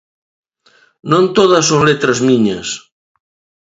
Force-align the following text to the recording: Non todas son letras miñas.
Non 1.11 1.23
todas 1.37 1.63
son 1.69 1.81
letras 1.89 2.19
miñas. 2.27 2.67